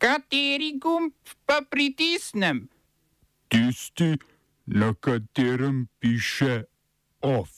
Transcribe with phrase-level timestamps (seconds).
[0.00, 1.12] Kateri gumb
[1.44, 2.68] pa pritisnem?
[3.52, 4.16] Tisti,
[4.66, 6.64] na katerem piše
[7.20, 7.52] OF.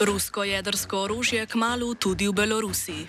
[0.00, 3.04] Rusko jedrsko orožje kmalo tudi v Belorusiji.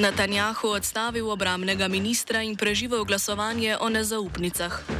[0.00, 4.97] Netanjahu odstavil obramnega ministra in preživel glasovanje o nezaupnicah.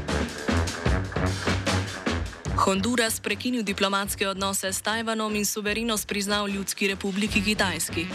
[2.69, 8.07] Honduras prekinil diplomatske odnose s Tajvanom in suverenost priznal Ljudski republiki Kitajski.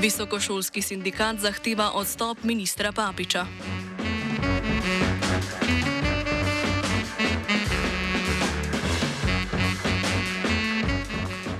[0.00, 3.46] Visokošolski sindikat zahteva odstop ministra Papiča.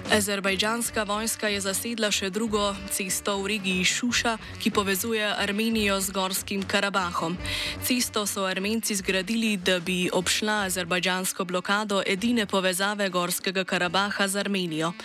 [0.08, 6.64] Azerbajdžanska vojska je zasedla še drugo cesto v regiji Šuša, ki povezuje Armenijo z Gorskim
[6.64, 7.36] Karabahom.
[7.84, 14.96] Cesto so Armenci zgradili, da bi obšla azerbajdžansko blokado edine povezave Gorskega Karabaha z Armenijo.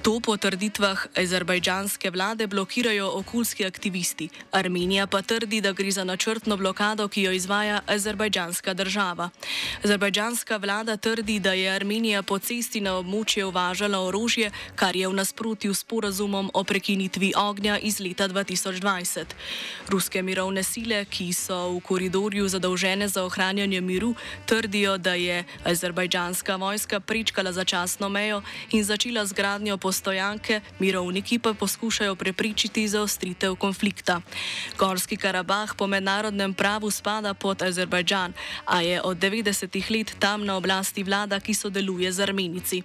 [0.00, 4.30] To po trditvah azerbajdžanske vlade blokirajo okoljski aktivisti.
[4.56, 9.28] Armenija pa trdi, da gre za načrtno blokado, ki jo izvaja azerbajdžanska država.
[9.84, 15.14] Azerbajdžanska vlada trdi, da je Armenija po cesti na območje uvažala orožje, kar je v
[15.14, 19.24] nasprotju s porazumom o prekinitvi ognja iz leta 2020.
[19.88, 24.14] Ruske mirovne sile, ki so v koridorju zadolžene za ohranjanje miru,
[24.46, 31.54] trdijo, da je azerbajdžanska vojska prečkala začasno mejo in začela z gradnjo postojanke, mirovniki pa
[31.54, 34.20] poskušajo prepričiti zaostritev konflikta.
[34.78, 38.32] Gorski Karabah po mednarodnem pravu spada pod Azerbajdžan,
[38.64, 42.82] a je od 90-ih let tam na oblasti vlada, ki sodeluje z Armenici.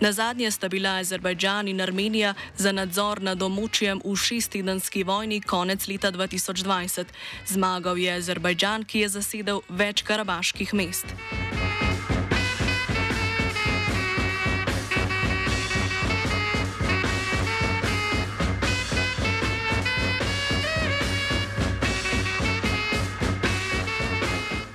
[0.00, 5.84] Na zadnje sta bila Azerbajdžan in Armenija za nadzor nad območjem v šesttedenski vojni konec
[5.88, 7.12] leta 2020.
[7.52, 11.12] Zmagal je Azerbajdžan, ki je zasedel več karabaških mest.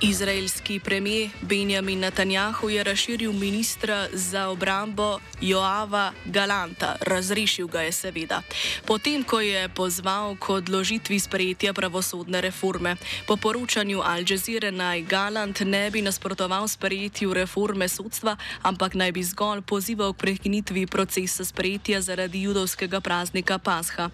[0.02, 8.42] Izraelski premijer Benjamin Netanjahu je razširil ministra za obrambo Joava Galanta, razrešil ga je seveda,
[8.86, 12.96] potem ko je pozval k odložitvi sprejetja pravosodne reforme.
[13.26, 19.22] Po poročanju Al Jazeera naj Galant ne bi nasprotoval sprejetju reforme sodstva, ampak naj bi
[19.22, 24.10] zgolj pozival k prekinitvi procesa sprejetja zaradi judovskega praznika Pasha.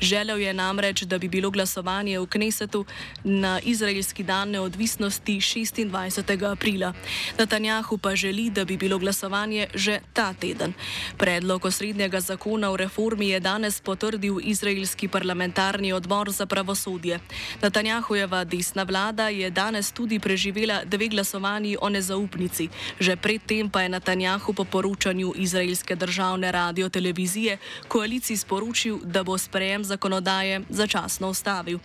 [0.00, 2.84] Želel je namreč, da bi bilo glasovanje v Knesetu
[3.24, 6.52] na izraelski dan neodvisnosti 26.
[6.52, 6.92] aprila.
[7.38, 10.72] Netanjahu pa želi, da bi bilo glasovanje že ta teden.
[11.18, 17.20] Predlog osrednjega zakona o reformi je danes potrdil izraelski parlamentarni odbor za pravosodje.
[17.62, 22.68] Netanjahujeva desna vlada je danes tudi preživela dve glasovanji o nezaupnici.
[23.00, 27.58] Že predtem pa je Netanjahu po poročanju izraelske državne radio televizije
[27.88, 31.78] koaliciji sporočil, da bo sprejem zakonodaje začasno ustavil.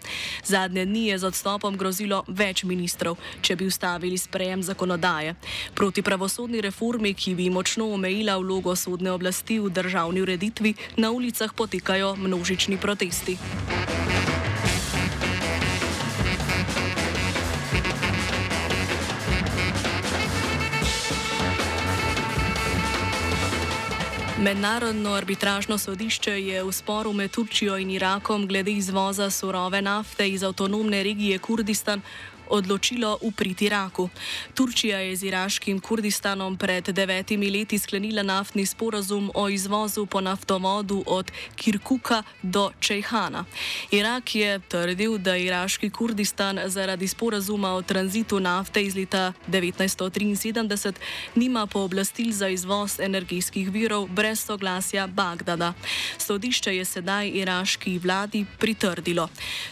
[0.43, 5.35] Zadnje dni je z odstopom grozilo več ministrov če bi ustavili sprejem zakonodaje.
[5.75, 11.53] Proti pravosodni reformi, ki bi močno omejila vlogo sodne oblasti v državni ureditvi, na ulicah
[11.53, 13.37] potekajo množični protesti.
[24.41, 30.43] Mednarodno arbitražno sodišče je v sporu med Turčijo in Irakom glede izvoza surove nafte iz
[30.43, 32.01] avtonomne regije Kurdistan
[32.51, 34.09] odločilo upriti Iraku.
[34.53, 41.03] Turčija je z iraškim Kurdistanom pred devetimi leti sklenila naftni sporazum o izvozu po naftovodu
[41.07, 43.45] od Kirkuka do Čejhana.
[43.91, 50.93] Irak je trdil, da iraški Kurdistan zaradi sporazuma o tranzitu nafte iz leta 1973
[51.35, 55.73] nima pooblastil za izvoz energijskih virov brez soglasja Bagdada.
[56.17, 59.29] Sodišče je sedaj iraški vladi pritrdilo.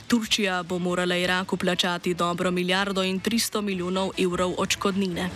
[0.08, 5.30] Turčija bo morala Iraku plačati dobro milijardo milijardo in 300 milijonov evrov očkodnine.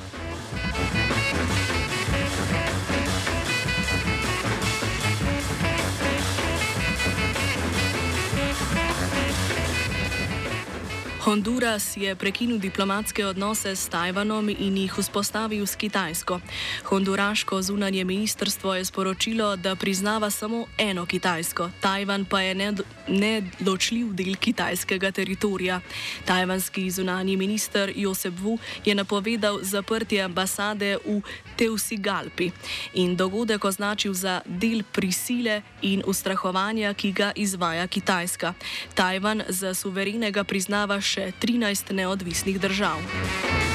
[11.23, 16.39] Honduras je prekinil diplomatske odnose s Tajvanom in jih vzpostavil s Kitajsko.
[16.83, 22.75] Honduraško zunanje ministrstvo je sporočilo, da priznava samo eno Kitajsko, Tajvan pa je
[23.07, 25.79] neločljiv del kitajskega teritorija.
[26.25, 31.21] Tajvanski zunani minister Josep Wu je napovedal zaprtje ambasade v
[31.55, 32.51] Teusigalpi
[32.93, 38.53] in dogodek označil za del prisile in ustrahovanja, ki ga izvaja Kitajska.
[38.93, 43.72] Tajvan za suverenega priznava še 13 neodvisnih držav.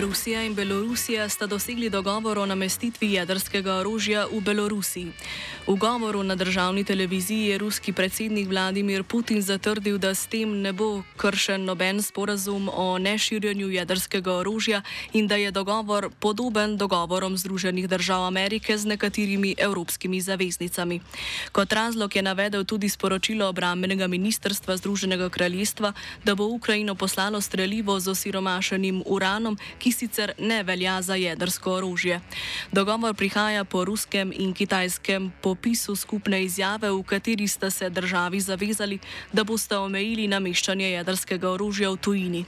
[0.00, 5.12] Rusija in Belorusija sta dosegli dogovor o namestitvi jedrskega orožja v Belorusiji.
[5.66, 10.72] V govoru na državni televiziji je ruski predsednik Vladimir Putin zatrdil, da s tem ne
[10.72, 17.88] bo kršen noben sporazum o neširjenju jedrskega orožja in da je dogovor podoben dogovorom Združenih
[17.88, 21.00] držav Amerike z nekaterimi evropskimi zaveznicami.
[21.52, 25.92] Kot razlog je navedel tudi sporočilo obrambenega ministrstva Združenega kraljestva,
[26.24, 32.20] da bo Ukrajino poslalo streljivo z osiromašenim uranom, ki sicer ne velja za jedrsko orožje.
[32.72, 38.98] Dogovor prihaja po ruskem in kitajskem popisu skupne izjave, v kateri sta se državi zavezali,
[39.32, 42.44] da boste omejili nameščanje jedrskega orožja v tujini.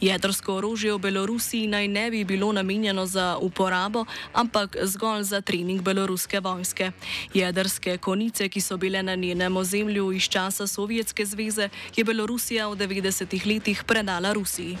[0.00, 5.82] Jedrsko orožje v Belorusiji naj ne bi bilo namenjeno za uporabo, ampak zgolj za trening
[5.82, 6.92] beloruske vojske.
[7.34, 12.76] Jedrske konice, ki so bile na njenem ozemlju iz časa Sovjetske zveze, je Belorusija v
[12.76, 14.78] 90-ih letih predala Rusiji.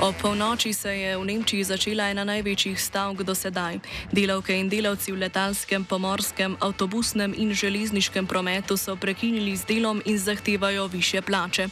[0.00, 3.80] Ob polnoči se je v Nemčiji začela ena največjih stavk do sedaj.
[4.14, 10.18] Delavke in delavci v letalskem, pomorskem, avtobusnem in železniškem prometu so prekinili z delom in
[10.18, 11.66] zahtevajo više plače.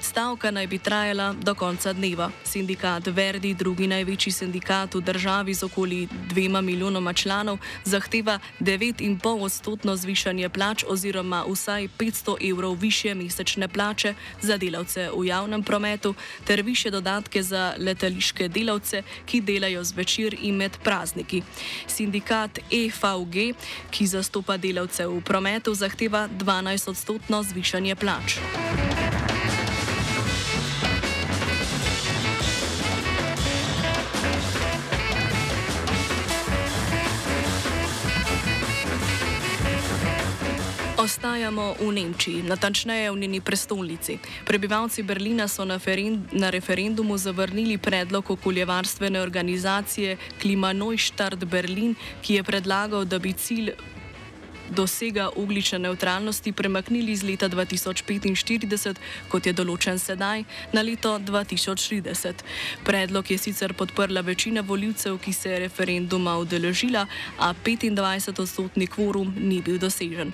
[0.00, 2.30] Stavka naj bi trajala do konca dneva.
[2.44, 9.96] Sindikat Verdi, drugi največji sindikat v državi z okoli dvema milijonoma članov, zahteva 9,5 odstotno
[9.96, 16.14] zvišanje plač oziroma vsaj 500 evrov više mesečne plače za delavce v javnem prometu
[16.44, 21.42] ter više dodatke za letališke delavce, ki delajo zvečer in med prazniki.
[21.86, 23.54] Sindikat EVG,
[23.90, 28.38] ki zastopa delavce v prometu, zahteva 12-odstotno zvišanje plač.
[41.08, 44.18] Ostajamo v Nemčiji, natančneje v njeni prestolnici.
[44.44, 45.80] Prebivalci Berlina so na,
[46.36, 53.72] na referendumu zavrnili predlog okoljevarstvene organizacije Klimanojštart Berlin, ki je predlagal, da bi cilj
[54.70, 58.96] dosega uglične neutralnosti premaknili z leta 2045,
[59.28, 62.44] kot je določen sedaj, na leto 2030.
[62.84, 67.06] Predlog je sicer podprla večina voljivcev, ki se je referenduma udeležila,
[67.38, 70.32] a 25-odstotni kvorum ni bil dosežen.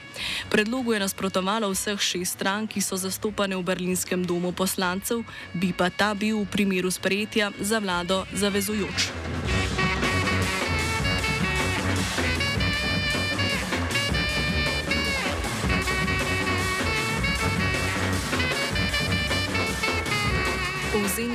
[0.51, 5.23] Predlogu je nasprotovalo vseh šest strank, ki so zastopane v berlinskem domu poslancev,
[5.55, 9.74] bi pa ta bil v primeru sprejetja za vlado zavezujoč.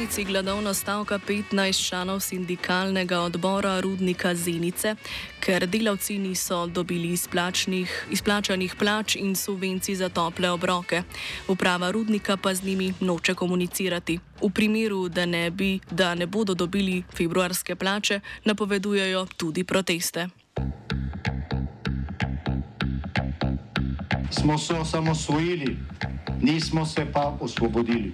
[0.09, 4.95] V Zenici gladovno stavka 15 članov sindikalnega odbora Rudnika Zenice,
[5.39, 7.13] ker delavci niso dobili
[8.09, 11.03] izplačanih plač in subvencij za tople obroke.
[11.47, 14.19] Uprava Rudnika pa z njimi noče komunicirati.
[14.41, 20.27] V primeru, da ne, bi, da ne bodo dobili februarske plače, napovedujejo tudi proteste.
[24.31, 25.77] Smo se osamosvojili,
[26.41, 28.13] nismo se pa osvobodili.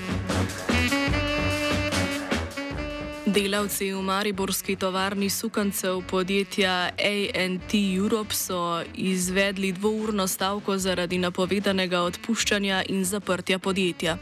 [3.41, 6.93] Delavci v Mariborski tovarni sukancev podjetja
[7.33, 14.17] ANT Europe so izvedli dvourno stavko zaradi napovedanega odpuščanja in zaprtja podjetja.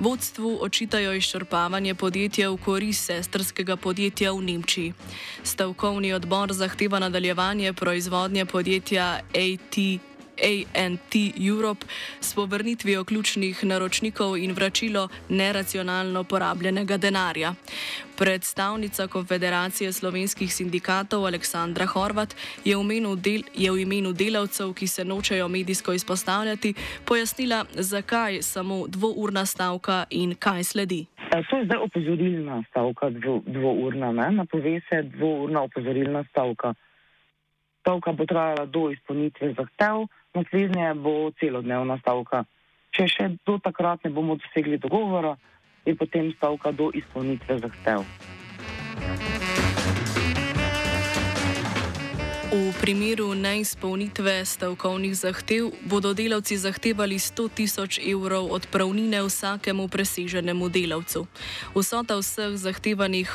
[0.00, 4.92] Vodstvu očitajo izčrpavanje podjetja v korist sestrskega podjetja v Nemčiji.
[5.44, 10.15] Stavkovni odbor zahteva nadaljevanje proizvodnje podjetja AT Europe.
[10.74, 11.14] ANT
[11.48, 11.86] Europe
[12.20, 17.54] s povrnitvijo ključnih naročnikov in vračilo neracionalno porabljenega denarja.
[18.18, 22.82] Predstavnica Konfederacije slovenskih sindikatov Aleksandra Horvat je v,
[23.16, 26.74] del, je v imenu delavcev, ki se nočejo medijsko izpostavljati,
[27.04, 31.06] pojasnila, zakaj samo dvourna stavka in kaj sledi.
[31.30, 34.30] To je zdaj opozorilna stavka, dvo, dvourna, ne?
[34.30, 36.74] napove se dvourna opozorilna stavka.
[37.80, 42.44] Stavka bo trajala do izpolnitve zahtev, naslednje bo celodnevna stavka.
[42.94, 45.36] Če še do takrat ne bomo dosegli dogovora,
[45.86, 48.04] je potem stavka do izpolnitve zahtev.
[52.56, 61.28] V primeru neizpolnitve stavkovnih zahtev bodo delavci zahtevali 100 tisoč evrov odpravnine vsakemu preseženemu delavcu.
[61.76, 63.28] Vsota vseh zahtevanih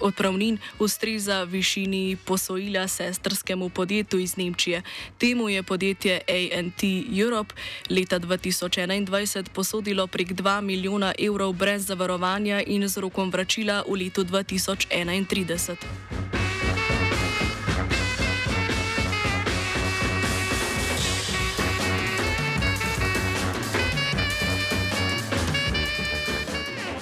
[0.00, 4.82] odpravnin ustreza višini posojila sestrskemu podjetju iz Nemčije.
[5.18, 6.84] Temu je podjetje ANT
[7.16, 7.54] Europe
[7.88, 14.24] leta 2021 posodilo prek 2 milijona evrov brez zavarovanja in z rokom vračila v letu
[14.24, 16.39] 2031.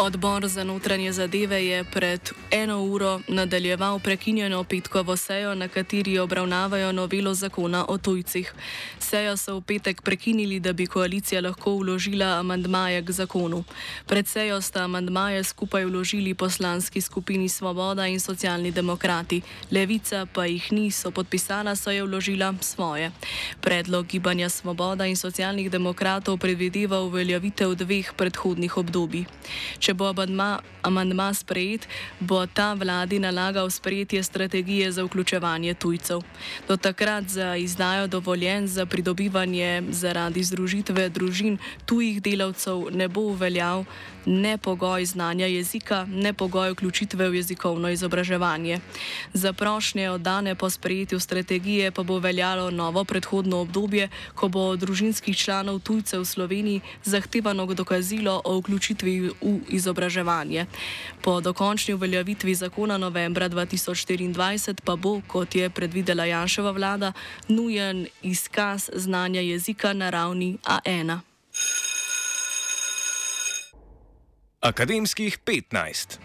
[0.08, 6.92] Odbor za notranje zadeve je pred eno uro nadaljeval prekinjeno petkovo sejo, na kateri obravnavajo
[6.92, 8.54] novelo zakona o tujcih.
[8.98, 13.64] Sejo so v petek prekinili, da bi koalicija lahko vložila amandmaje k zakonu.
[14.06, 19.42] Pred sejo sta amandmaje skupaj vložili poslanski skupini Svoboda in socialni demokrati.
[19.70, 23.10] Levica pa jih ni, so podpisala, so je vložila svoje.
[23.60, 29.24] Predlog gibanja Svoboda in socialnih demokratov predvideva uveljavitev dveh predhodnih obdobij.
[29.78, 30.14] Če bo
[30.82, 31.88] amandma sprejet,
[32.20, 36.22] bo ta vladi nalagal sprejetje strategije za vključevanje tujcev.
[36.68, 43.84] Do takrat za izdajo dovoljen za pridobivanje zaradi združitve družin tujih delavcev ne bo uveljal
[44.28, 48.80] ne pogoj znanja jezika, ne pogoj vključitve v jezikovno izobraževanje.
[49.32, 54.78] Za prošnje oddane po sprejetju strategije pa bo veljalo novo predhodno obdobje, ko bo od
[54.78, 59.32] družinskih članov tujcev v Sloveniji zahtevano dokazilo o vključitvi v
[59.68, 59.87] izobraževanje.
[61.22, 67.12] Po dokončni uveljavitvi zakona novembra 2024 pa bo, kot je predvidela Janševa vlada,
[67.48, 71.18] nujen izkaz znanja jezika na ravni A1.
[74.60, 76.18] Akademskih 15.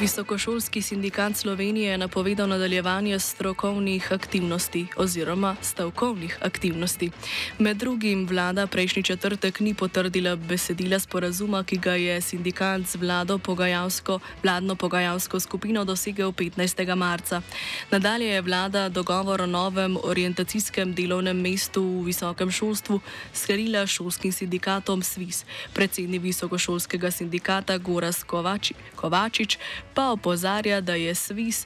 [0.00, 7.10] Visokošolski sindikat Slovenije je napovedal nadaljevanje strokovnih aktivnosti oziroma stavkovnih aktivnosti.
[7.58, 13.38] Med drugim vlada prejšnji četrtek ni potrdila besedila sporazuma, ki ga je sindikat z vlado
[13.38, 16.94] pogajalsko, vladno pogajalsko skupino dosegel 15.
[16.94, 17.42] marca.
[17.90, 23.00] Nadalje je vlada dogovor o novem orientacijskem delovnem mestu v visokem šolstvu
[23.32, 25.44] sklenila šolskim sindikatom SWIS.
[25.72, 29.58] Predsednik visokošolskega sindikata Goras Kovači, Kovačič
[29.96, 31.64] pa opozarja, da je Svis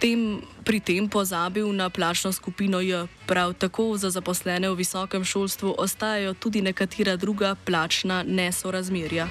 [0.00, 3.06] tem, pri tem pozabil na plačno skupino J.
[3.26, 9.28] Prav tako za zaposlene v visokem šolstvu ostajajo tudi nekatera druga plačna nesorazmerja.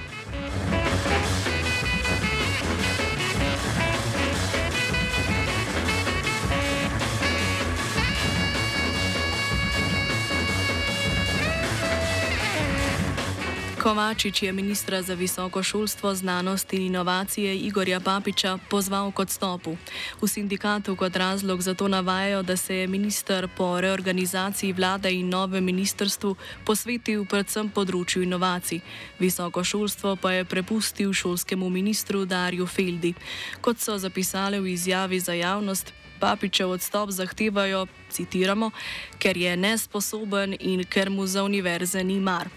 [13.85, 19.77] Kovačič je ministra za visoko šolstvo, znanost in inovacije Igorja Papiča pozval k odstopu.
[20.21, 25.29] V sindikatu kot razlog za to navajajo, da se je minister po reorganizaciji vlade in
[25.29, 28.81] novem ministrstvu posvetil predvsem področju inovacij.
[29.19, 33.13] Visoko šolstvo pa je prepustil šolskemu ministru Darju Feldi.
[33.61, 38.71] Kot so zapisali v izjavi za javnost, Papičev odstop zahtevajo, citiramo,
[39.19, 42.49] ker je nesposoben in ker mu za univerze ni mar.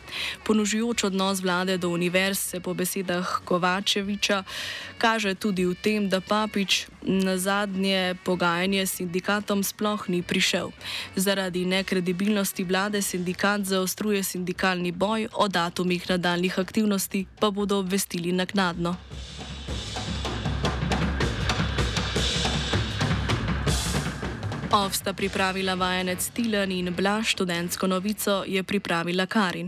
[0.45, 4.45] Ponožujoč odnos vlade do univerz se po besedah Kovačeviča
[4.99, 10.71] kaže tudi v tem, da Papič na zadnje pogajanje s sindikatom sploh ni prišel.
[11.17, 18.97] Zaradi nekredibilnosti vlade sindikat zaostruje sindikalni boj, o datumih nadaljnih aktivnosti pa bodo obvestili naknadno.
[24.73, 29.67] Ovsta pripravila vajenec Tilan in Blaž študentsko novico je pripravila Karin.